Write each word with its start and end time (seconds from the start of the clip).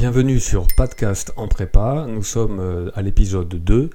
Bienvenue 0.00 0.40
sur 0.40 0.66
Podcast 0.66 1.30
en 1.36 1.46
prépa. 1.46 2.06
Nous 2.08 2.22
sommes 2.22 2.58
euh, 2.58 2.90
à 2.94 3.02
l'épisode 3.02 3.54
2 3.54 3.90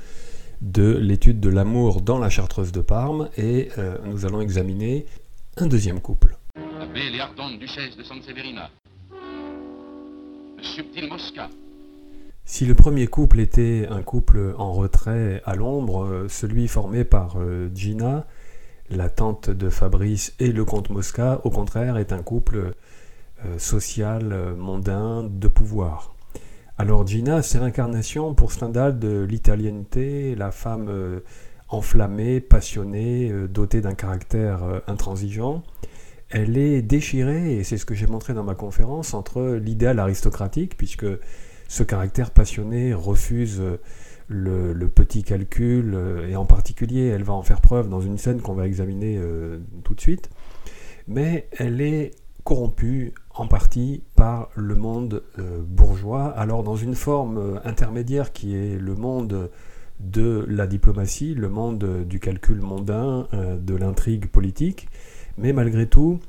de 0.62 0.98
l'étude 0.98 1.40
de 1.40 1.50
l'amour 1.50 2.02
dans 2.02 2.20
la 2.20 2.30
Chartreuse 2.30 2.72
de 2.72 2.82
Parme 2.82 3.30
et 3.40 3.70
euh, 3.80 3.98
nous 4.06 4.24
allons 4.24 4.40
examiner 4.40 5.08
un 5.58 5.66
deuxième 5.66 6.00
couple. 6.00 6.38
La 6.78 6.86
belle 6.86 7.16
et 7.16 7.20
ardente 7.20 7.58
duchesse 7.58 7.98
de 7.98 8.04
Sanseverina. 8.04 8.70
Le 10.58 10.64
subtil 10.64 11.10
Mosca. 11.10 11.50
Si 12.44 12.68
le 12.68 12.76
premier 12.76 13.08
couple 13.08 13.40
était 13.40 13.88
un 13.90 14.04
couple 14.04 14.54
en 14.60 14.74
retrait 14.74 15.42
à 15.44 15.56
l'ombre, 15.56 16.04
euh, 16.04 16.28
celui 16.30 16.68
formé 16.68 17.04
par 17.04 17.38
Gina, 17.74 18.28
la 18.92 19.10
tante 19.10 19.50
de 19.50 19.72
Fabrice 19.72 20.36
et 20.38 20.52
le 20.52 20.66
comte 20.66 20.92
Mosca, 20.92 21.42
au 21.46 21.50
contraire, 21.50 21.98
est 21.98 22.14
un 22.14 22.22
couple 22.22 22.76
euh, 23.46 23.60
social, 23.60 24.32
euh, 24.32 24.56
mondain, 24.56 25.24
de 25.30 25.48
pouvoir. 25.48 26.16
Alors 26.78 27.06
Gina, 27.08 27.42
c'est 27.42 27.60
l'incarnation 27.60 28.34
pour 28.34 28.52
Stendhal 28.52 29.00
de 29.00 29.24
l'italianité, 29.24 30.36
la 30.36 30.52
femme 30.52 30.88
euh, 30.90 31.20
enflammée, 31.70 32.42
passionnée, 32.42 33.32
dotée 33.50 33.82
d'un 33.82 33.94
caractère 33.94 34.62
intransigeant. 34.88 35.64
Elle 36.30 36.58
est 36.58 36.82
déchirée, 36.82 37.56
et 37.56 37.64
c'est 37.64 37.78
ce 37.78 37.86
que 37.86 37.96
j'ai 37.96 38.08
montré 38.08 38.34
dans 38.34 38.44
ma 38.44 38.56
conférence, 38.56 39.14
entre 39.14 39.56
l'idéal 39.56 40.00
aristocratique, 40.00 40.78
puisque 40.78 41.08
ce 41.68 41.84
caractère 41.84 42.32
passionné 42.32 42.94
refuse 42.94 43.62
le, 44.28 44.88
petit 44.88 45.24
calcul, 45.24 45.98
et 46.28 46.36
en 46.36 46.46
particulier, 46.46 47.08
elle 47.08 47.24
va 47.24 47.34
en 47.34 47.42
faire 47.42 47.62
preuve 47.62 47.90
dans 47.90 48.02
une 48.02 48.18
scène 48.18 48.42
qu'on 48.42 48.54
va 48.54 48.68
examiner 48.68 49.20
tout 49.84 49.96
de 49.96 50.02
suite, 50.02 50.30
mais 51.08 51.48
elle 51.58 51.82
est 51.82 52.12
corrompue 52.44 53.14
en 53.36 53.48
partie 53.48 54.02
par 54.16 54.50
le 54.56 54.76
monde 54.76 55.24
euh, 55.40 55.62
bourgeois, 55.62 56.28
alors 56.28 56.64
dans 56.64 56.78
une 56.78 56.96
forme 56.96 57.38
euh, 57.38 57.60
intermédiaire 57.66 58.32
qui 58.32 58.56
est 58.56 58.78
le 58.80 58.96
monde 58.96 59.52
de 60.00 60.46
la 60.50 60.68
diplomatie, 60.68 61.36
le 61.36 61.50
monde 61.50 62.06
du 62.06 62.20
calcul 62.20 62.62
mondain, 62.62 63.28
euh, 63.34 63.58
de 63.58 63.76
l'intrigue 63.76 64.28
politique, 64.28 64.88
mais 65.38 65.52
malgré 65.52 65.86
tout, 65.86 66.20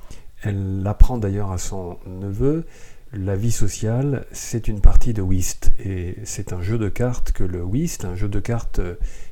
elle 0.42 0.83
apprend 0.84 1.19
d'ailleurs 1.19 1.53
à 1.53 1.58
son 1.58 1.98
neveu, 2.06 2.64
la 3.12 3.36
vie 3.36 3.53
sociale, 3.53 4.27
c'est 4.33 4.66
une 4.66 4.81
partie 4.81 5.14
de 5.14 5.22
whist, 5.22 5.72
et 5.78 6.16
c'est 6.25 6.53
un 6.53 6.61
jeu 6.61 6.77
de 6.77 6.88
cartes 6.88 7.31
que 7.31 7.44
le 7.44 7.62
whist, 7.62 8.05
un 8.05 8.16
jeu 8.16 8.28
de 8.28 8.41
cartes 8.41 8.81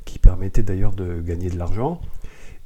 qui 0.04 0.20
permettait 0.20 0.62
d'ailleurs 0.62 0.92
de 0.92 1.20
gagner 1.20 1.50
de 1.50 1.58
l'argent, 1.58 2.00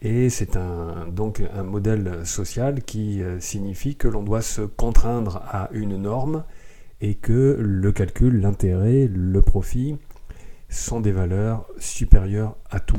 et 0.01 0.31
c'est 0.31 0.57
un, 0.57 1.09
donc 1.09 1.43
un 1.55 1.65
modèle 1.65 2.25
social 2.25 2.83
qui 2.83 3.23
euh, 3.23 3.41
signifie 3.41 3.97
que 3.97 4.07
l'on 4.07 4.23
doit 4.23 4.43
se 4.43 4.63
contraindre 4.63 5.43
à 5.49 5.69
une 5.73 5.97
norme 5.97 6.45
et 7.01 7.15
que 7.15 7.57
le 7.59 7.93
calcul, 7.93 8.41
l'intérêt, 8.41 9.09
le 9.13 9.43
profit 9.43 9.97
sont 10.69 11.01
des 11.01 11.13
valeurs 11.13 11.67
supérieures 11.79 12.57
à 12.71 12.79
tout. 12.79 12.97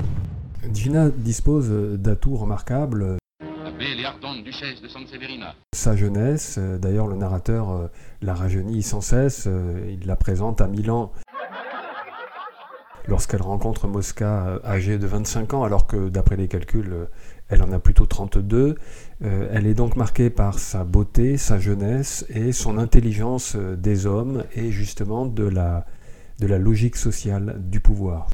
Gina 0.73 1.09
dispose 1.09 1.69
d'atouts 1.69 2.35
remarquables. 2.35 3.17
Duchesse 4.43 4.81
de. 4.81 4.89
Sa 5.73 5.95
jeunesse, 5.95 6.57
euh, 6.57 6.77
d'ailleurs 6.77 7.07
le 7.07 7.15
narrateur 7.15 7.69
euh, 7.69 7.87
la 8.21 8.33
rajeunit 8.33 8.83
sans 8.83 8.99
cesse, 8.99 9.47
il 9.87 10.05
la 10.05 10.17
présente 10.17 10.59
à 10.59 10.67
Milan 10.67 11.13
lorsqu'elle 13.09 13.41
rencontre 13.41 13.87
Mosca 13.87 14.47
euh, 14.47 14.59
âgée 14.63 14.97
de 14.97 15.07
25 15.07 15.53
ans, 15.55 15.63
alors 15.63 15.87
que 15.87 16.07
d'après 16.09 16.37
les 16.37 16.47
calculs, 16.47 16.93
euh, 16.93 17.05
elle 17.49 17.61
en 17.63 17.71
a 17.71 17.79
plutôt 17.79 18.05
32. 18.05 18.75
Euh, 19.23 19.49
elle 19.51 19.67
est 19.67 19.73
donc 19.73 19.95
marquée 19.95 20.29
par 20.29 20.59
sa 20.59 20.83
beauté, 20.83 21.35
sa 21.37 21.59
jeunesse 21.59 22.25
et 22.29 22.51
son 22.51 22.77
intelligence 22.77 23.55
des 23.55 24.05
hommes 24.05 24.43
et 24.55 24.71
justement 24.71 25.25
de 25.25 25.43
la, 25.43 25.85
de 26.39 26.47
la 26.47 26.59
logique 26.59 26.95
sociale 26.95 27.57
du 27.59 27.79
pouvoir. 27.79 28.29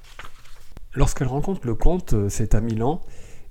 Lorsqu'elle 0.93 1.27
rencontre 1.27 1.65
le 1.65 1.75
comte, 1.75 2.13
c'est 2.29 2.55
à 2.55 2.61
Milan, 2.61 3.01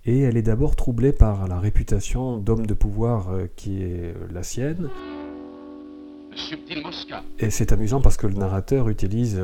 et 0.06 0.20
elle 0.20 0.36
est 0.36 0.42
d'abord 0.42 0.76
troublée 0.76 1.12
par 1.12 1.48
la 1.48 1.58
réputation 1.58 2.36
d'homme 2.38 2.66
de 2.66 2.74
pouvoir 2.74 3.28
qui 3.56 3.82
est 3.82 4.14
la 4.32 4.42
sienne. 4.42 4.88
Et 7.38 7.50
c'est 7.50 7.72
amusant 7.72 8.00
parce 8.00 8.16
que 8.16 8.26
le 8.26 8.34
narrateur 8.34 8.88
utilise 8.88 9.40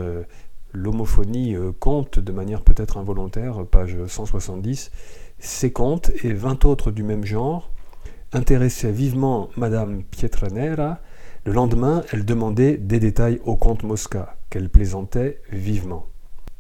l'homophonie 0.73 1.55
euh, 1.55 1.73
comte 1.79 2.19
de 2.19 2.33
manière 2.33 2.63
peut-être 2.63 2.99
involontaire, 2.99 3.65
page 3.67 3.97
170. 4.07 4.91
Ces 5.39 5.73
comtes 5.73 6.11
et 6.23 6.33
20 6.33 6.65
autres 6.65 6.91
du 6.91 7.03
même 7.03 7.25
genre 7.25 7.71
intéressaient 8.33 8.93
vivement 8.93 9.49
Madame 9.57 10.03
Pietranera. 10.03 11.01
Le 11.45 11.53
lendemain, 11.53 12.03
elle 12.13 12.25
demandait 12.25 12.77
des 12.77 13.01
détails 13.01 13.41
au 13.45 13.57
comte 13.57 13.83
Mosca, 13.83 14.37
qu'elle 14.51 14.69
plaisantait 14.69 15.41
vivement. 15.51 16.07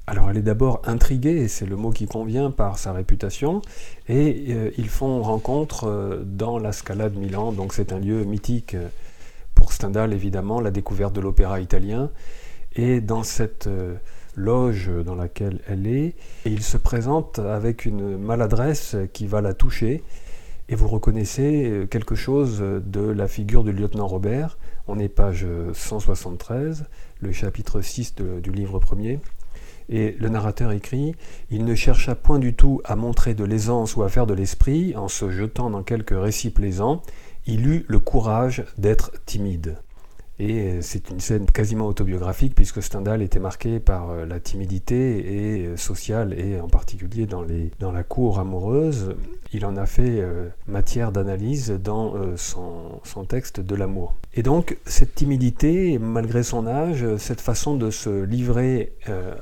Alors 0.06 0.30
elle 0.30 0.38
est 0.38 0.42
d'abord 0.42 0.82
intriguée, 0.86 1.36
et 1.42 1.48
c'est 1.48 1.66
le 1.66 1.76
mot 1.76 1.90
qui 1.90 2.06
convient, 2.06 2.50
par 2.50 2.78
sa 2.78 2.92
réputation, 2.92 3.62
et 4.08 4.46
euh, 4.48 4.70
ils 4.76 4.88
font 4.88 5.22
rencontre 5.22 5.84
euh, 5.84 6.22
dans 6.24 6.58
la 6.58 6.72
Scala 6.72 7.10
de 7.10 7.18
Milan, 7.18 7.52
donc 7.52 7.72
c'est 7.72 7.92
un 7.92 8.00
lieu 8.00 8.24
mythique 8.24 8.74
pour 9.54 9.72
Stendhal 9.74 10.14
évidemment, 10.14 10.60
la 10.60 10.70
découverte 10.70 11.14
de 11.14 11.20
l'opéra 11.20 11.60
italien, 11.60 12.10
et 12.76 13.00
dans 13.00 13.22
cette 13.22 13.66
euh, 13.66 13.94
loge 14.36 14.90
dans 15.04 15.14
laquelle 15.14 15.60
elle 15.68 15.86
est, 15.86 16.14
il 16.46 16.62
se 16.62 16.76
présente 16.76 17.38
avec 17.38 17.84
une 17.84 18.16
maladresse 18.16 18.96
qui 19.12 19.26
va 19.26 19.40
la 19.40 19.54
toucher, 19.54 20.02
et 20.68 20.74
vous 20.76 20.86
reconnaissez 20.88 21.64
euh, 21.68 21.86
quelque 21.86 22.14
chose 22.14 22.60
de 22.60 23.00
la 23.00 23.26
figure 23.28 23.64
du 23.64 23.72
lieutenant 23.72 24.06
Robert, 24.06 24.56
on 24.86 24.98
est 24.98 25.08
page 25.08 25.46
173, 25.72 26.84
le 27.20 27.32
chapitre 27.32 27.80
6 27.80 28.14
de- 28.16 28.40
du 28.40 28.52
livre 28.52 28.78
premier, 28.78 29.18
et 29.88 30.16
le 30.20 30.28
narrateur 30.28 30.70
écrit 30.70 31.16
Il 31.50 31.64
ne 31.64 31.74
chercha 31.74 32.14
point 32.14 32.38
du 32.38 32.54
tout 32.54 32.80
à 32.84 32.94
montrer 32.94 33.34
de 33.34 33.42
l'aisance 33.44 33.96
ou 33.96 34.04
à 34.04 34.08
faire 34.08 34.26
de 34.26 34.34
l'esprit 34.34 34.94
en 34.96 35.08
se 35.08 35.30
jetant 35.30 35.68
dans 35.70 35.82
quelques 35.82 36.14
récits 36.16 36.50
plaisants. 36.50 37.02
Il 37.46 37.66
eut 37.66 37.84
le 37.88 37.98
courage 37.98 38.64
d'être 38.78 39.10
timide. 39.26 39.78
Et 40.40 40.62
euh, 40.62 40.78
c'est 40.80 41.10
une 41.10 41.20
scène 41.20 41.44
quasiment 41.44 41.86
autobiographique 41.86 42.54
puisque 42.54 42.82
Stendhal 42.82 43.20
était 43.20 43.38
marqué 43.38 43.78
par 43.78 44.10
euh, 44.10 44.24
la 44.24 44.40
timidité 44.40 44.94
et 45.18 45.66
euh, 45.66 45.76
sociale 45.76 46.32
et 46.32 46.58
en 46.58 46.68
particulier 46.68 47.26
dans, 47.26 47.42
les, 47.42 47.70
dans 47.78 47.92
la 47.92 48.02
cour 48.02 48.38
amoureuse. 48.38 49.14
Il 49.52 49.66
en 49.66 49.76
a 49.76 49.84
fait 49.84 50.24
matière 50.68 51.10
d'analyse 51.10 51.72
dans 51.72 52.14
son, 52.36 53.24
texte 53.28 53.58
de 53.58 53.74
l'amour. 53.74 54.14
Et 54.32 54.44
donc 54.44 54.78
cette 54.86 55.16
timidité, 55.16 55.98
malgré 55.98 56.44
son 56.44 56.68
âge, 56.68 57.04
cette 57.16 57.40
façon 57.40 57.74
de 57.74 57.90
se 57.90 58.22
livrer 58.22 58.92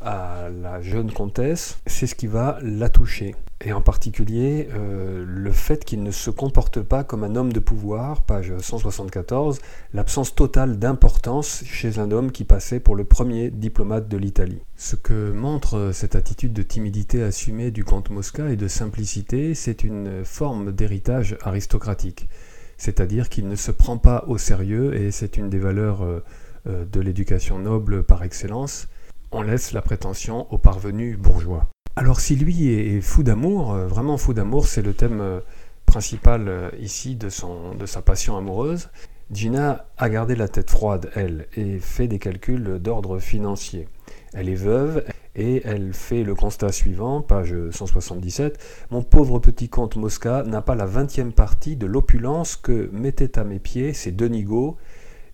à 0.01 0.49
la 0.63 0.81
jeune 0.81 1.13
comtesse, 1.13 1.79
c'est 1.87 2.07
ce 2.07 2.15
qui 2.15 2.27
va 2.27 2.59
la 2.63 2.89
toucher. 2.89 3.35
Et 3.61 3.73
en 3.73 3.81
particulier 3.81 4.69
euh, 4.73 5.25
le 5.27 5.51
fait 5.51 5.85
qu'il 5.85 6.05
ne 6.05 6.13
se 6.13 6.31
comporte 6.31 6.81
pas 6.81 7.03
comme 7.03 7.25
un 7.25 7.35
homme 7.35 7.53
de 7.53 7.59
pouvoir, 7.59 8.23
page 8.23 8.57
174, 8.57 9.61
l'absence 9.95 10.35
totale 10.35 10.79
d'importance 10.79 11.65
chez 11.65 11.99
un 11.99 12.13
homme 12.13 12.31
qui 12.31 12.45
passait 12.45 12.79
pour 12.79 12.95
le 12.95 13.03
premier 13.03 13.51
diplomate 13.51 14.09
de 14.09 14.17
l'Italie. 14.17 14.63
Ce 14.77 14.95
que 14.95 15.33
montre 15.33 15.91
cette 15.93 16.15
attitude 16.15 16.53
de 16.53 16.63
timidité 16.63 17.21
assumée 17.21 17.73
du 17.73 17.85
comte 17.85 18.11
Mosca 18.11 18.49
et 18.49 18.57
de 18.57 18.69
simplicité, 18.69 19.55
c'est 19.55 19.83
une 19.83 20.25
forme 20.25 20.71
d'héritage 20.71 21.37
aristocratique. 21.43 22.29
C'est-à-dire 22.77 23.29
qu'il 23.29 23.49
ne 23.49 23.57
se 23.57 23.73
prend 23.73 23.99
pas 23.99 24.25
au 24.29 24.39
sérieux, 24.39 24.95
et 24.95 25.11
c'est 25.11 25.37
une 25.37 25.51
des 25.51 25.59
valeurs 25.59 26.03
euh, 26.03 26.25
euh, 26.69 26.85
de 26.85 27.01
l'éducation 27.01 27.59
noble 27.59 28.05
par 28.05 28.23
excellence. 28.23 28.87
On 29.33 29.43
laisse 29.43 29.73
la 29.73 29.83
prétention 29.83 30.47
aux 30.53 30.59
parvenus 30.59 31.19
bourgeois. 31.19 31.69
Alors 31.99 32.21
si 32.21 32.37
lui 32.37 32.69
est 32.69 33.01
fou 33.01 33.25
d'amour, 33.25 33.75
euh, 33.75 33.89
vraiment 33.89 34.19
fou 34.19 34.33
d'amour, 34.33 34.69
c'est 34.69 34.83
le 34.83 34.95
thème 34.95 35.21
euh, 35.21 35.41
principal 35.85 36.47
euh, 36.47 36.71
ici 36.79 37.17
de, 37.17 37.29
son, 37.29 37.75
de 37.75 37.87
sa 37.87 38.03
passion 38.03 38.37
amoureuse, 38.37 38.89
Gina 39.33 39.85
a 39.99 40.09
gardé 40.09 40.37
la 40.37 40.47
tête 40.47 40.71
froide, 40.71 41.11
elle, 41.17 41.49
et 41.57 41.81
fait 41.81 42.07
des 42.07 42.21
calculs 42.21 42.79
d'ordre 42.79 43.19
financier. 43.19 43.89
Elle 44.33 44.49
est 44.49 44.55
veuve 44.55 45.03
et 45.35 45.61
elle 45.65 45.93
fait 45.93 46.23
le 46.23 46.37
constat 46.37 46.71
suivant, 46.71 47.21
page 47.21 47.53
177. 47.73 48.87
Mon 48.93 49.03
pauvre 49.03 49.41
petit 49.41 49.69
comte 49.69 49.97
Mosca 49.97 50.45
n'a 50.45 50.63
pas 50.63 50.77
la 50.77 50.87
vingtième 50.87 51.33
partie 51.33 51.75
de 51.75 51.87
l'opulence 51.87 52.55
que 52.55 52.89
mettaient 52.93 53.41
à 53.41 53.43
mes 53.43 53.59
pieds 53.59 53.93
ces 53.93 54.13
deux 54.13 54.29
nigauds, 54.29 54.77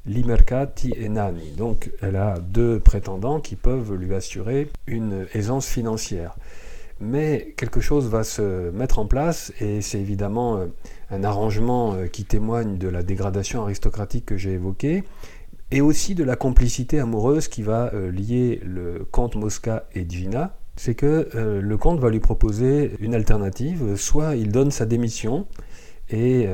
Limercati 0.06 0.92
et 0.96 1.08
Nani. 1.08 1.52
Donc 1.56 1.90
elle 2.02 2.16
a 2.16 2.38
deux 2.38 2.80
prétendants 2.80 3.40
qui 3.40 3.56
peuvent 3.56 3.94
lui 3.94 4.14
assurer 4.14 4.68
une 4.86 5.26
aisance 5.34 5.66
financière. 5.66 6.36
Mais 7.00 7.54
quelque 7.56 7.80
chose 7.80 8.08
va 8.08 8.22
se 8.22 8.70
mettre 8.70 8.98
en 8.98 9.06
place 9.06 9.52
et 9.60 9.80
c'est 9.80 9.98
évidemment 9.98 10.56
euh, 10.56 10.66
un 11.10 11.24
arrangement 11.24 11.94
euh, 11.94 12.06
qui 12.06 12.24
témoigne 12.24 12.78
de 12.78 12.88
la 12.88 13.02
dégradation 13.02 13.62
aristocratique 13.62 14.26
que 14.26 14.36
j'ai 14.36 14.52
évoquée 14.52 15.02
et 15.70 15.80
aussi 15.80 16.14
de 16.14 16.22
la 16.22 16.36
complicité 16.36 17.00
amoureuse 17.00 17.48
qui 17.48 17.62
va 17.62 17.92
euh, 17.94 18.12
lier 18.12 18.60
le 18.64 19.06
comte 19.10 19.34
Mosca 19.34 19.86
et 19.94 20.08
Gina. 20.08 20.56
C'est 20.76 20.94
que 20.94 21.28
le 21.36 21.76
comte 21.76 22.00
va 22.00 22.10
lui 22.10 22.18
proposer 22.18 22.96
une 22.98 23.14
alternative, 23.14 23.94
soit 23.94 24.34
il 24.34 24.50
donne 24.50 24.72
sa 24.72 24.86
démission 24.86 25.46
et 26.10 26.48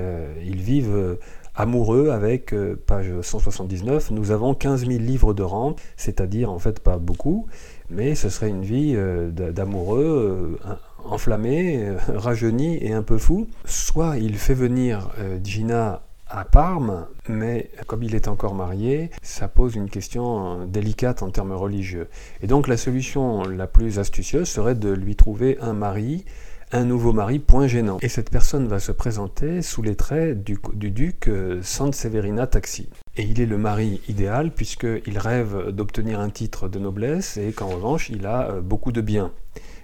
ils 0.44 0.60
vivent 0.60 1.16
Amoureux 1.56 2.10
avec, 2.10 2.52
euh, 2.52 2.80
page 2.86 3.10
179, 3.20 4.12
nous 4.12 4.30
avons 4.30 4.54
15 4.54 4.86
000 4.86 5.00
livres 5.00 5.34
de 5.34 5.42
rente, 5.42 5.80
c'est-à-dire 5.96 6.50
en 6.50 6.58
fait 6.58 6.80
pas 6.80 6.98
beaucoup, 6.98 7.46
mais 7.90 8.14
ce 8.14 8.28
serait 8.28 8.48
une 8.48 8.62
vie 8.62 8.94
euh, 8.96 9.30
d'amoureux 9.30 10.56
euh, 10.64 10.74
enflammé, 11.04 11.92
rajeuni 12.14 12.78
et 12.84 12.92
un 12.92 13.02
peu 13.02 13.18
fou. 13.18 13.48
Soit 13.64 14.18
il 14.18 14.36
fait 14.36 14.54
venir 14.54 15.10
Gina 15.42 16.02
à 16.28 16.44
Parme, 16.44 17.06
mais 17.28 17.70
comme 17.88 18.04
il 18.04 18.14
est 18.14 18.28
encore 18.28 18.54
marié, 18.54 19.10
ça 19.20 19.48
pose 19.48 19.74
une 19.74 19.90
question 19.90 20.66
délicate 20.66 21.24
en 21.24 21.30
termes 21.30 21.52
religieux. 21.52 22.08
Et 22.42 22.46
donc 22.46 22.68
la 22.68 22.76
solution 22.76 23.42
la 23.42 23.66
plus 23.66 23.98
astucieuse 23.98 24.48
serait 24.48 24.76
de 24.76 24.90
lui 24.90 25.16
trouver 25.16 25.58
un 25.60 25.72
mari 25.72 26.24
un 26.72 26.84
nouveau 26.84 27.12
mari, 27.12 27.38
point 27.38 27.66
gênant. 27.66 27.98
Et 28.00 28.08
cette 28.08 28.30
personne 28.30 28.68
va 28.68 28.78
se 28.78 28.92
présenter 28.92 29.62
sous 29.62 29.82
les 29.82 29.96
traits 29.96 30.42
du, 30.42 30.58
duc 30.90 31.28
euh, 31.28 31.60
Severina 31.62 32.46
Taxi. 32.46 32.88
Et 33.16 33.22
il 33.22 33.40
est 33.40 33.46
le 33.46 33.58
mari 33.58 34.00
idéal 34.08 34.52
puisqu'il 34.52 35.18
rêve 35.18 35.70
d'obtenir 35.70 36.20
un 36.20 36.30
titre 36.30 36.68
de 36.68 36.78
noblesse 36.78 37.36
et 37.36 37.52
qu'en 37.52 37.66
revanche 37.66 38.08
il 38.08 38.26
a 38.26 38.50
euh, 38.50 38.60
beaucoup 38.60 38.92
de 38.92 39.00
biens. 39.00 39.32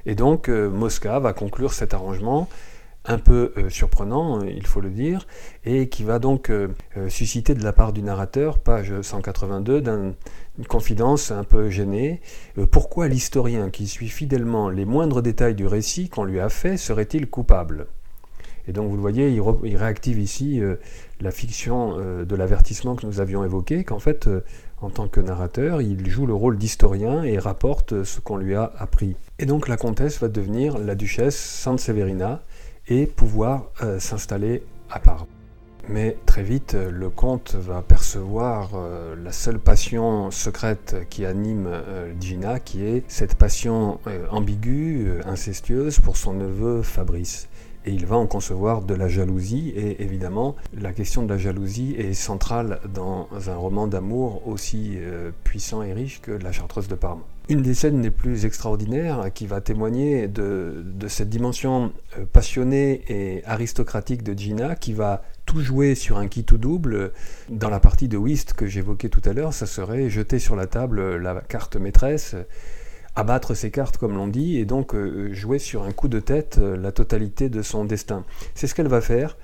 Et 0.06 0.14
donc 0.14 0.48
euh, 0.48 0.70
Mosca 0.70 1.18
va 1.18 1.32
conclure 1.32 1.72
cet 1.72 1.92
arrangement 1.92 2.48
un 3.06 3.18
peu 3.18 3.52
euh, 3.56 3.70
surprenant, 3.70 4.42
il 4.42 4.66
faut 4.66 4.80
le 4.80 4.90
dire, 4.90 5.26
et 5.64 5.88
qui 5.88 6.04
va 6.04 6.18
donc 6.18 6.50
euh, 6.50 6.68
euh, 6.96 7.08
susciter 7.08 7.54
de 7.54 7.62
la 7.62 7.72
part 7.72 7.92
du 7.92 8.02
narrateur, 8.02 8.58
page 8.58 9.00
182, 9.00 9.80
d'une 9.80 10.14
confidence 10.68 11.30
un 11.30 11.44
peu 11.44 11.70
gênée. 11.70 12.20
pourquoi 12.70 13.08
l'historien 13.08 13.70
qui 13.70 13.86
suit 13.86 14.08
fidèlement 14.08 14.68
les 14.68 14.84
moindres 14.84 15.22
détails 15.22 15.54
du 15.54 15.66
récit 15.66 16.08
qu'on 16.08 16.24
lui 16.24 16.40
a 16.40 16.48
fait 16.48 16.76
serait-il 16.76 17.28
coupable? 17.28 17.86
Et 18.68 18.72
donc 18.72 18.88
vous 18.88 18.96
le 18.96 19.00
voyez, 19.00 19.30
il, 19.30 19.76
réactive 19.76 20.18
ici 20.18 20.60
la 21.20 21.30
fiction 21.30 21.98
de 21.98 22.34
l'avertissement 22.34 22.96
que 22.96 23.06
nous 23.06 23.20
avions 23.20 23.44
évoqué, 23.44 23.84
qu'en 23.84 24.00
fait, 24.00 24.28
en 24.80 24.90
tant 24.90 25.06
que 25.06 25.20
narrateur, 25.20 25.82
il 25.82 26.08
joue 26.08 26.26
le 26.26 26.34
rôle 26.34 26.58
d'historien 26.58 27.22
et 27.22 27.38
rapporte 27.38 28.02
ce 28.02 28.18
qu'on 28.18 28.38
lui 28.38 28.56
a 28.56 28.72
appris. 28.78 29.14
Et 29.38 29.46
donc 29.46 29.68
la 29.68 29.76
comtesse 29.76 30.18
va 30.18 30.26
devenir 30.26 30.78
la 30.78 30.96
duchesse 30.96 31.36
Sanseverina, 31.36 32.42
et 32.88 33.06
pouvoir 33.06 33.70
euh, 33.82 33.98
s'installer 33.98 34.62
à 34.90 34.98
part. 34.98 35.26
Mais 35.88 36.16
très 36.26 36.42
vite, 36.42 36.74
euh, 36.74 36.90
le 36.90 37.10
comte 37.10 37.54
va 37.54 37.82
percevoir 37.82 38.70
euh, 38.74 39.14
la 39.16 39.32
seule 39.32 39.58
passion 39.58 40.30
secrète 40.30 40.96
qui 41.10 41.24
anime 41.24 41.68
Gina, 42.20 42.58
qui 42.58 42.84
est 42.84 43.04
cette 43.08 43.36
passion 43.36 44.00
ambiguë, 44.30 45.20
incestueuse 45.24 46.00
pour 46.00 46.16
son 46.16 46.34
neveu 46.34 46.82
Fabrice. 46.82 47.48
Et 47.86 47.92
il 47.92 48.04
va 48.04 48.16
en 48.16 48.26
concevoir 48.26 48.82
de 48.82 48.94
la 48.94 49.08
jalousie, 49.08 49.72
et 49.76 50.02
évidemment, 50.02 50.56
la 50.78 50.92
question 50.92 51.22
de 51.22 51.28
la 51.28 51.38
jalousie 51.38 51.94
est 51.96 52.14
centrale 52.14 52.80
dans 52.92 53.28
un 53.48 53.56
roman 53.56 53.86
d'amour 53.86 54.46
aussi 54.46 54.98
puissant 55.44 55.82
et 55.82 55.92
riche 55.92 56.20
que 56.20 56.32
La 56.32 56.52
Chartreuse 56.52 56.88
de 56.88 56.96
Parme. 56.96 57.22
Une 57.48 57.62
des 57.62 57.74
scènes 57.74 58.02
les 58.02 58.10
plus 58.10 58.44
extraordinaires 58.44 59.30
qui 59.32 59.46
va 59.46 59.60
témoigner 59.60 60.26
de, 60.26 60.84
cette 61.06 61.28
dimension 61.28 61.92
euh, 62.18 62.24
passionnée 62.32 63.02
et 63.06 63.44
aristocratique 63.44 64.24
de 64.24 64.36
Gina, 64.36 64.74
qui 64.74 64.92
va 64.92 65.22
tout 65.44 65.60
jouer 65.60 65.94
sur 65.94 66.18
un 66.18 66.26
qui 66.26 66.42
tout 66.42 66.58
double. 66.58 67.12
Dans 67.48 67.70
la 67.70 67.78
partie 67.78 68.08
de 68.08 68.16
whist 68.16 68.54
que 68.54 68.66
j'évoquais 68.66 69.10
tout 69.10 69.22
à 69.24 69.32
l'heure, 69.32 69.54
ça 69.54 69.66
serait 69.66 70.10
jeter 70.10 70.40
sur 70.40 70.56
la 70.56 70.66
table 70.66 71.18
la 71.18 71.40
carte 71.40 71.76
maîtresse, 71.76 72.34
abattre 73.16 73.54
ses 73.54 73.70
cartes 73.70 73.96
comme 73.96 74.14
l'on 74.14 74.28
dit, 74.28 74.58
et 74.58 74.64
donc 74.64 74.94
euh, 74.94 75.32
jouer 75.32 75.58
sur 75.58 75.82
un 75.82 75.92
coup 75.92 76.08
de 76.08 76.20
tête 76.20 76.58
euh, 76.58 76.76
la 76.76 76.92
totalité 76.92 77.48
de 77.48 77.62
son 77.62 77.84
destin. 77.84 78.24
C'est 78.54 78.66
ce 78.66 78.74
qu'elle 78.74 78.88
va 78.88 79.00
faire 79.00 79.36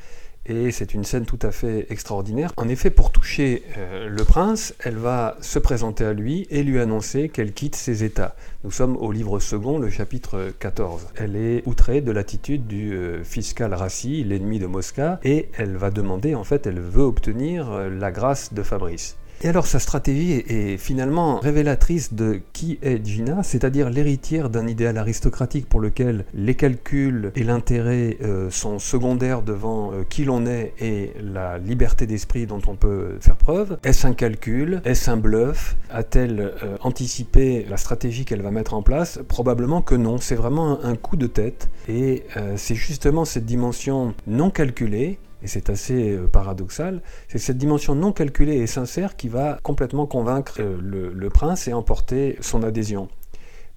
et 0.44 0.72
c'est 0.72 0.92
une 0.92 1.04
scène 1.04 1.24
tout 1.24 1.38
à 1.42 1.52
fait 1.52 1.86
extraordinaire. 1.90 2.52
En 2.56 2.68
effet, 2.68 2.90
pour 2.90 3.12
toucher 3.12 3.62
euh, 3.78 4.08
le 4.08 4.24
prince, 4.24 4.74
elle 4.80 4.96
va 4.96 5.36
se 5.40 5.60
présenter 5.60 6.04
à 6.04 6.12
lui 6.12 6.48
et 6.50 6.64
lui 6.64 6.80
annoncer 6.80 7.28
qu'elle 7.28 7.52
quitte 7.52 7.76
ses 7.76 8.02
états. 8.02 8.34
Nous 8.64 8.72
sommes 8.72 8.96
au 8.96 9.12
livre 9.12 9.38
second, 9.38 9.78
le 9.78 9.88
chapitre 9.88 10.52
14. 10.58 11.06
Elle 11.14 11.36
est 11.36 11.62
outrée 11.66 12.00
de 12.00 12.10
l'attitude 12.10 12.66
du 12.66 12.92
fiscal 13.22 13.72
Rassi, 13.72 14.24
l'ennemi 14.24 14.58
de 14.58 14.66
Mosca, 14.66 15.20
et 15.22 15.48
elle 15.56 15.76
va 15.76 15.90
demander, 15.90 16.34
en 16.34 16.44
fait, 16.44 16.66
elle 16.66 16.80
veut 16.80 17.04
obtenir 17.04 17.88
la 17.88 18.10
grâce 18.10 18.52
de 18.52 18.64
Fabrice. 18.64 19.16
Et 19.44 19.48
alors 19.48 19.66
sa 19.66 19.80
stratégie 19.80 20.44
est 20.46 20.76
finalement 20.76 21.40
révélatrice 21.40 22.14
de 22.14 22.40
qui 22.52 22.78
est 22.80 23.04
Gina, 23.04 23.42
c'est-à-dire 23.42 23.90
l'héritière 23.90 24.50
d'un 24.50 24.68
idéal 24.68 24.98
aristocratique 24.98 25.68
pour 25.68 25.80
lequel 25.80 26.24
les 26.32 26.54
calculs 26.54 27.32
et 27.34 27.42
l'intérêt 27.42 28.18
euh, 28.22 28.50
sont 28.50 28.78
secondaires 28.78 29.42
devant 29.42 29.92
euh, 29.92 30.04
qui 30.08 30.24
l'on 30.24 30.46
est 30.46 30.74
et 30.78 31.12
la 31.20 31.58
liberté 31.58 32.06
d'esprit 32.06 32.46
dont 32.46 32.60
on 32.68 32.76
peut 32.76 33.16
faire 33.20 33.36
preuve. 33.36 33.78
Est-ce 33.82 34.06
un 34.06 34.12
calcul? 34.12 34.80
Est-ce 34.84 35.10
un 35.10 35.16
bluff? 35.16 35.76
A-t-elle 35.90 36.52
euh, 36.62 36.76
anticipé 36.82 37.66
la 37.68 37.78
stratégie 37.78 38.24
qu'elle 38.24 38.42
va 38.42 38.52
mettre 38.52 38.74
en 38.74 38.82
place? 38.82 39.18
Probablement 39.26 39.82
que 39.82 39.96
non, 39.96 40.18
c'est 40.18 40.36
vraiment 40.36 40.84
un 40.84 40.94
coup 40.94 41.16
de 41.16 41.26
tête. 41.26 41.68
Et 41.88 42.22
c'est 42.56 42.76
justement 42.76 43.24
cette 43.24 43.44
dimension 43.44 44.14
non 44.28 44.50
calculée 44.50 45.18
et 45.42 45.48
c'est 45.48 45.70
assez 45.70 46.12
euh, 46.12 46.28
paradoxal, 46.28 47.02
c'est 47.28 47.38
cette 47.38 47.58
dimension 47.58 47.94
non 47.94 48.12
calculée 48.12 48.56
et 48.56 48.66
sincère 48.66 49.16
qui 49.16 49.28
va 49.28 49.58
complètement 49.62 50.06
convaincre 50.06 50.56
euh, 50.60 50.78
le, 50.80 51.30
prince 51.30 51.68
et 51.68 51.72
emporter 51.72 52.36
son 52.40 52.62
adhésion. 52.62 53.08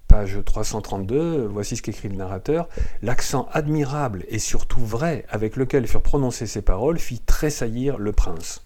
Page 0.08 0.38
332, 0.44 1.46
voici 1.46 1.76
ce 1.76 1.82
qu'écrit 1.82 2.08
le 2.08 2.16
narrateur. 2.16 2.68
L'accent 3.02 3.48
admirable 3.52 4.24
et 4.28 4.38
surtout 4.38 4.84
vrai 4.84 5.24
avec 5.28 5.56
lequel 5.56 5.86
furent 5.88 6.02
prononcées 6.02 6.46
ces 6.46 6.62
paroles 6.62 6.98
fit 6.98 7.18
tressaillir 7.18 7.98
le 7.98 8.12
prince. 8.12 8.64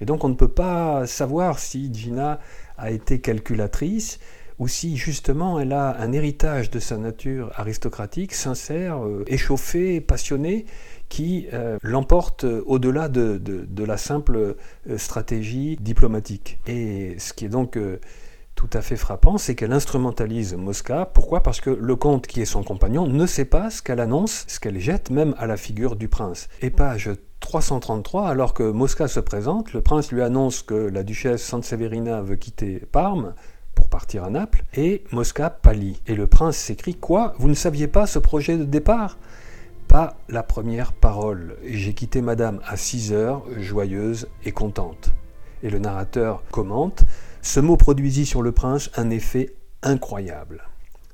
Et 0.00 0.04
donc 0.04 0.22
on 0.22 0.28
ne 0.28 0.34
peut 0.34 0.48
pas 0.48 1.06
savoir 1.06 1.58
si 1.58 1.92
Gina 1.92 2.38
a 2.78 2.90
été 2.90 3.20
calculatrice 3.20 4.20
ou 4.58 4.68
si 4.68 4.96
justement 4.96 5.60
elle 5.60 5.72
a 5.72 6.00
un 6.00 6.12
héritage 6.12 6.70
de 6.70 6.78
sa 6.78 6.96
nature 6.96 7.50
aristocratique, 7.56 8.34
sincère, 8.34 9.04
euh, 9.04 9.24
échauffée, 9.26 10.00
passionnée, 10.00 10.66
qui 11.08 11.46
euh, 11.52 11.78
l'emporte 11.82 12.44
au-delà 12.44 13.08
de, 13.08 13.84
la 13.84 13.96
simple 13.96 14.36
euh, 14.36 14.98
stratégie 14.98 15.76
diplomatique. 15.80 16.58
Et 16.66 17.16
ce 17.18 17.32
qui 17.32 17.44
est 17.44 17.48
donc 17.48 17.76
euh, 17.76 18.00
tout 18.54 18.70
à 18.72 18.80
fait 18.80 18.96
frappant, 18.96 19.38
c'est 19.38 19.54
qu'elle 19.54 19.72
instrumentalise 19.72 20.54
Mosca. 20.54 21.06
Pourquoi? 21.06 21.42
Parce 21.42 21.60
que 21.60 21.70
le 21.70 21.96
comte, 21.96 22.26
qui 22.26 22.40
est 22.40 22.46
son 22.46 22.62
compagnon, 22.62 23.06
ne 23.06 23.26
sait 23.26 23.44
pas 23.44 23.70
ce 23.70 23.82
qu'elle 23.82 24.00
annonce, 24.00 24.44
ce 24.48 24.58
qu'elle 24.58 24.80
jette 24.80 25.10
même 25.10 25.34
à 25.38 25.46
la 25.46 25.56
figure 25.56 25.96
du 25.96 26.08
prince. 26.08 26.48
Et 26.62 26.70
page 26.70 27.10
333, 27.40 28.28
alors 28.28 28.54
que 28.54 28.64
Mosca 28.64 29.08
se 29.08 29.20
présente, 29.20 29.72
le 29.72 29.82
prince 29.82 30.10
lui 30.10 30.22
annonce 30.22 30.62
que 30.62 30.74
la 30.74 31.02
duchesse 31.02 31.42
Sanseverina 31.42 32.22
veut 32.22 32.36
quitter 32.36 32.82
Parme 32.90 33.34
pour 33.76 33.88
partir 33.88 34.24
à 34.24 34.30
Naples, 34.30 34.64
et 34.74 35.04
Mosca 35.12 35.50
pâlit. 35.50 36.02
Et 36.08 36.16
le 36.16 36.26
prince 36.26 36.56
s'écrie 36.56 36.96
Quoi 36.96 37.34
Vous 37.38 37.48
ne 37.48 37.54
saviez 37.54 37.86
pas 37.86 38.08
ce 38.08 38.18
projet 38.18 38.56
de 38.56 38.64
départ? 38.64 39.18
Pas 39.86 40.16
la 40.28 40.42
première 40.42 40.92
parole. 40.92 41.56
J'ai 41.64 41.94
quitté 41.94 42.20
madame 42.20 42.60
à 42.66 42.76
6 42.76 43.12
heures, 43.12 43.44
joyeuse 43.56 44.26
et 44.44 44.50
contente. 44.50 45.12
Et 45.62 45.70
le 45.70 45.78
narrateur 45.78 46.42
commente 46.50 47.04
Ce 47.42 47.60
mot 47.60 47.76
produisit 47.76 48.26
sur 48.26 48.42
le 48.42 48.50
prince 48.50 48.90
un 48.96 49.10
effet 49.10 49.54
incroyable. 49.82 50.64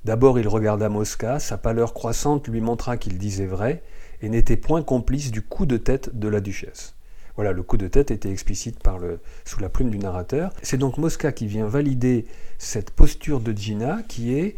D'abord 0.04 0.38
il 0.38 0.48
regarda 0.48 0.88
Mosca, 0.88 1.38
sa 1.38 1.58
pâleur 1.58 1.92
croissante 1.92 2.48
lui 2.48 2.60
montra 2.60 2.96
qu'il 2.96 3.18
disait 3.18 3.46
vrai 3.46 3.82
et 4.22 4.28
n'était 4.28 4.56
point 4.56 4.82
complice 4.82 5.30
du 5.30 5.42
coup 5.42 5.66
de 5.66 5.76
tête 5.76 6.18
de 6.18 6.28
la 6.28 6.40
duchesse. 6.40 6.94
Voilà, 7.36 7.52
le 7.52 7.62
coup 7.62 7.76
de 7.76 7.88
tête 7.88 8.10
était 8.10 8.30
explicite 8.30 8.80
par 8.82 8.98
le, 8.98 9.20
sous 9.44 9.60
la 9.60 9.68
plume 9.68 9.90
du 9.90 9.98
narrateur. 9.98 10.52
C'est 10.62 10.76
donc 10.76 10.98
Mosca 10.98 11.32
qui 11.32 11.46
vient 11.46 11.66
valider 11.66 12.26
cette 12.58 12.90
posture 12.90 13.40
de 13.40 13.52
Gina 13.52 14.02
qui 14.08 14.34
est 14.34 14.56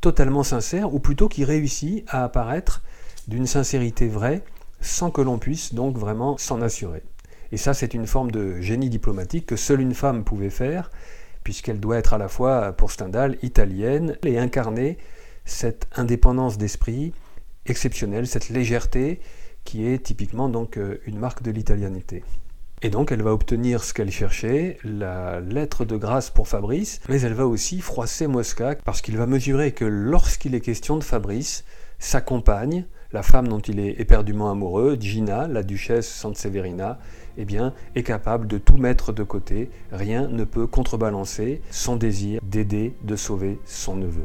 totalement 0.00 0.42
sincère, 0.42 0.94
ou 0.94 0.98
plutôt 0.98 1.28
qui 1.28 1.44
réussit 1.44 2.04
à 2.08 2.24
apparaître 2.24 2.82
d'une 3.28 3.46
sincérité 3.46 4.08
vraie, 4.08 4.42
sans 4.80 5.10
que 5.10 5.20
l'on 5.20 5.38
puisse 5.38 5.74
donc 5.74 5.96
vraiment 5.96 6.38
s'en 6.38 6.62
assurer. 6.62 7.02
Et 7.52 7.56
ça, 7.56 7.74
c'est 7.74 7.94
une 7.94 8.06
forme 8.06 8.30
de 8.30 8.60
génie 8.60 8.88
diplomatique 8.88 9.46
que 9.46 9.56
seule 9.56 9.80
une 9.80 9.94
femme 9.94 10.24
pouvait 10.24 10.50
faire, 10.50 10.90
puisqu'elle 11.44 11.80
doit 11.80 11.98
être 11.98 12.14
à 12.14 12.18
la 12.18 12.28
fois, 12.28 12.72
pour 12.72 12.90
Stendhal, 12.90 13.36
italienne 13.42 14.16
et 14.24 14.38
incarner 14.38 14.98
cette 15.44 15.86
indépendance 15.96 16.58
d'esprit 16.58 17.12
exceptionnelle, 17.66 18.26
cette 18.26 18.48
légèreté 18.48 19.20
qui 19.64 19.86
est 19.86 20.02
typiquement 20.02 20.48
donc 20.48 20.76
euh, 20.76 21.00
une 21.06 21.18
marque 21.18 21.42
de 21.42 21.50
l'italianité. 21.50 22.22
Et 22.82 22.88
donc 22.88 23.12
elle 23.12 23.22
va 23.22 23.32
obtenir 23.32 23.84
ce 23.84 23.92
qu'elle 23.92 24.10
cherchait, 24.10 24.78
la 24.84 25.40
lettre 25.40 25.84
de 25.84 25.96
grâce 25.96 26.30
pour 26.30 26.48
Fabrice, 26.48 27.00
mais 27.08 27.20
elle 27.20 27.34
va 27.34 27.46
aussi 27.46 27.80
froisser 27.80 28.26
Mosca 28.26 28.76
parce 28.84 29.02
qu'il 29.02 29.18
va 29.18 29.26
mesurer 29.26 29.72
que 29.72 29.84
lorsqu'il 29.84 30.54
est 30.54 30.60
question 30.60 30.96
de 30.96 31.04
Fabrice, 31.04 31.64
sa 31.98 32.22
compagne, 32.22 32.86
la 33.12 33.22
femme 33.22 33.48
dont 33.48 33.58
il 33.58 33.78
est 33.80 34.00
éperdument 34.00 34.50
amoureux, 34.50 34.96
Gina, 34.98 35.46
la 35.48 35.62
duchesse 35.62 36.08
Sanseverina, 36.08 36.98
eh 37.36 37.44
bien, 37.44 37.74
est 37.94 38.02
capable 38.02 38.46
de 38.46 38.56
tout 38.56 38.76
mettre 38.76 39.12
de 39.12 39.22
côté. 39.22 39.70
Rien 39.92 40.28
ne 40.28 40.44
peut 40.44 40.66
contrebalancer 40.66 41.60
son 41.70 41.96
désir 41.96 42.40
d'aider, 42.42 42.94
de 43.02 43.16
sauver 43.16 43.58
son 43.66 43.96
neveu. 43.96 44.24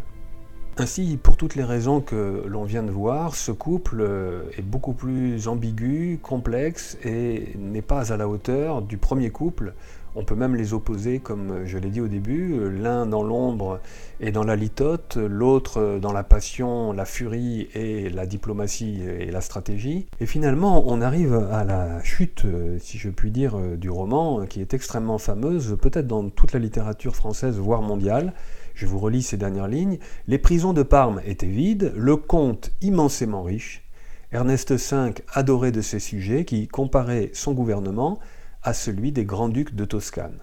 Ainsi, 0.78 1.18
pour 1.22 1.38
toutes 1.38 1.56
les 1.56 1.64
raisons 1.64 2.02
que 2.02 2.44
l'on 2.48 2.66
vient 2.66 2.84
de 2.84 2.92
voir, 2.92 3.36
ce 3.36 3.54
couple 3.54 4.02
euh, 4.02 4.44
est 4.58 4.62
beaucoup 4.62 4.92
plus 4.92 5.48
ambigu, 5.48 6.20
complexe 6.22 6.98
et 7.02 7.54
n'est 7.58 7.82
pas 7.82 8.12
à 8.12 8.18
la 8.18 8.28
hauteur 8.28 8.82
du 8.82 8.98
premier 8.98 9.30
couple 9.30 9.74
on 10.16 10.24
peut 10.24 10.36
même 10.36 10.56
les 10.56 10.74
opposer, 10.74 11.20
comme 11.20 11.66
je 11.66 11.78
l'ai 11.78 11.90
dit 11.90 12.02
au 12.02 12.08
début, 12.08 12.70
l'un 12.70 13.06
dans 13.06 13.24
l'ombre 13.24 13.80
et 14.20 14.32
dans 14.32 14.44
la 14.44 14.56
litote, 14.56 15.18
l'autre 15.18 16.00
dans 16.02 16.14
la 16.14 16.24
passion, 16.24 16.94
la 16.94 17.06
furie 17.06 17.68
et 17.74 18.10
la 18.10 18.26
diplomatie 18.26 19.02
et 19.02 19.32
la 19.32 19.42
stratégie. 19.42 20.08
Et 20.20 20.26
finalement, 20.26 20.86
on 20.88 21.02
arrive 21.02 21.34
à 21.52 21.64
la 21.64 22.02
chute, 22.04 22.46
si 22.80 22.98
je 22.98 23.10
puis 23.10 23.32
dire, 23.32 23.58
du 23.78 23.90
roman, 23.90 24.46
qui 24.46 24.62
est 24.62 24.74
extrêmement 24.74 25.18
fameuse, 25.18 25.78
peut-être 25.82 26.08
dans 26.08 26.30
toute 26.30 26.54
la 26.54 26.60
littérature 26.60 27.16
française, 27.16 27.58
voire 27.58 27.82
mondiale. 27.82 28.34
Je 28.74 28.86
vous 28.86 29.00
relis 29.00 29.24
ces 29.24 29.38
dernières 29.38 29.68
lignes. 29.68 30.00
Les 30.28 30.38
prisons 30.38 30.74
de 30.74 30.84
Parme 30.84 31.22
étaient 31.26 31.46
vides, 31.46 31.94
le 31.96 32.16
comte 32.18 32.72
immensément 32.82 33.44
riche, 33.44 33.84
Ernest 34.32 34.72
V 34.74 35.14
adoré 35.34 35.72
de 35.72 35.82
ses 35.82 36.00
sujets, 36.00 36.46
qui 36.46 36.68
comparait 36.68 37.30
son 37.34 37.54
gouvernement 37.54 38.20
à 38.66 38.74
celui 38.74 39.14
des 39.14 39.24
grands-ducs 39.24 39.76
de 39.76 39.86
Toscane. 39.86 40.40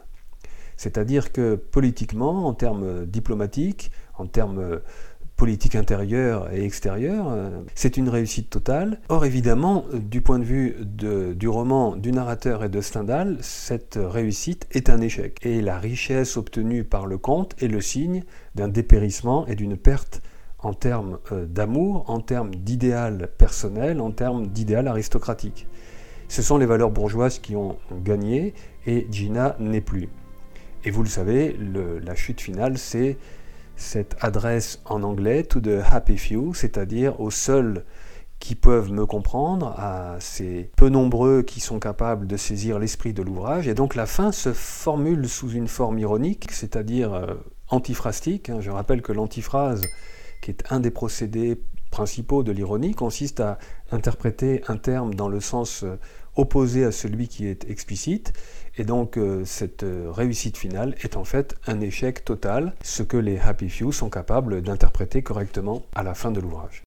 C'est-à-dire 0.79 1.33
que 1.33 1.55
politiquement, 1.55 2.47
en 2.47 2.55
termes 2.55 3.05
diplomatiques, 3.05 3.93
en 4.17 4.27
termes 4.27 4.81
politiques 5.37 5.75
intérieurs 5.75 6.53
et 6.53 6.65
extérieurs, 6.65 7.27
euh, 7.29 7.63
c'est 7.75 7.97
une 7.97 8.09
réussite 8.09 8.49
totale. 8.49 9.01
Or, 9.09 9.25
évidemment, 9.25 9.85
du 9.93 10.21
point 10.21 10.39
de 10.39 10.45
vue 10.45 10.77
du 10.85 11.49
roman, 11.49 11.97
du 11.97 12.13
narrateur 12.13 12.63
et 12.63 12.69
de 12.69 12.81
Stendhal, 12.81 13.39
cette 13.41 13.99
réussite 14.01 14.69
est 14.71 14.89
un 14.89 15.01
échec. 15.01 15.39
Et 15.43 15.61
la 15.61 15.79
richesse 15.79 16.37
obtenue 16.37 16.85
par 16.85 17.07
le 17.07 17.19
comte 17.19 17.57
est 17.61 17.67
le 17.67 17.81
signe 17.81 18.23
d'un 18.55 18.69
dépérissement 18.69 19.45
et 19.49 19.57
d'une 19.57 19.77
perte 19.77 20.23
en 20.61 20.75
termes 20.75 21.19
euh, 21.33 21.45
d'amour, 21.45 22.05
en 22.09 22.21
termes 22.21 22.55
d'idéal 22.55 23.29
personnel, 23.37 24.01
en 24.01 24.13
termes 24.13 24.47
d'idéal 24.47 24.87
aristocratique. 24.87 25.67
Ce 26.33 26.41
sont 26.41 26.57
les 26.57 26.65
valeurs 26.65 26.91
bourgeoises 26.91 27.41
qui 27.41 27.57
ont 27.57 27.77
gagné 28.03 28.55
et 28.87 29.07
Gina 29.11 29.55
n'est 29.59 29.83
plus. 29.83 30.09
Et 30.83 30.91
vous 30.91 31.03
le 31.03 31.09
savez, 31.11 31.55
la 32.03 32.15
chute 32.15 32.41
finale, 32.41 32.79
c'est 32.79 33.19
cette 33.77 34.17
adresse 34.19 34.81
en 34.87 35.03
anglais 35.03 35.43
to 35.43 35.61
the 35.61 35.83
happy 35.85 36.17
few, 36.17 36.55
c'est-à-dire 36.55 37.21
aux 37.21 37.31
seuls 37.31 37.85
qui 38.39 38.55
peuvent 38.55 38.91
me 38.91 39.05
comprendre, 39.05 39.75
à 39.77 40.17
ces 40.21 40.71
peu 40.75 40.89
nombreux 40.89 41.43
qui 41.43 41.61
sont 41.61 41.79
capables 41.79 42.27
de 42.27 42.39
saisir 42.39 42.79
l'esprit 42.79 43.13
de 43.13 43.21
l'ouvrage. 43.21 43.69
Et 43.69 43.75
donc 43.75 43.95
la 43.95 44.07
fin 44.07 44.33
se 44.33 44.55
formule 44.55 45.29
sous 45.29 45.51
une 45.51 45.69
forme 45.69 45.99
ironique, 45.99 46.51
c'est-à-dire 46.51 47.13
euh, 47.13 47.35
antiphrastique. 47.69 48.49
Hein. 48.49 48.63
Je 48.63 48.71
rappelle 48.71 49.03
que 49.03 49.13
l'antiphrase, 49.13 49.83
qui 50.41 50.51
est 50.51 50.65
un 50.71 50.81
des 50.81 50.91
procédés 50.91 51.61
principaux 51.93 52.43
de 52.43 52.51
l'ironie, 52.51 52.95
consiste 52.95 53.39
à 53.39 53.59
interpréter 53.93 54.63
un 54.67 54.77
terme 54.77 55.15
dans 55.15 55.29
le 55.29 55.39
sens 55.39 55.85
euh, 55.85 55.97
opposé 56.35 56.85
à 56.85 56.91
celui 56.91 57.29
qui 57.29 57.47
est 57.47 57.71
explicite. 57.71 58.33
Et 58.77 58.85
donc 58.85 59.17
euh, 59.17 59.45
cette 59.45 59.85
euh, 59.85 60.11
réussite 60.11 60.57
finale 60.57 60.97
est 61.03 61.17
en 61.17 61.25
fait 61.25 61.55
un 61.67 61.81
échec 61.81 62.25
total, 62.25 62.75
ce 62.83 63.05
que 63.05 63.19
les 63.19 63.39
Happy 63.39 63.69
Few 63.69 63.93
sont 63.93 64.11
capables 64.11 64.63
d'interpréter 64.63 65.23
correctement 65.23 65.83
à 65.95 66.03
la 66.03 66.15
fin 66.15 66.33
de 66.33 66.41
l'ouvrage. 66.41 66.83